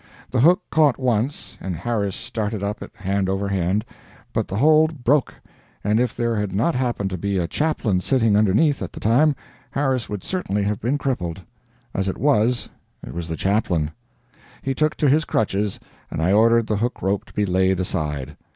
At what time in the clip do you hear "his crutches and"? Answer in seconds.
15.07-16.19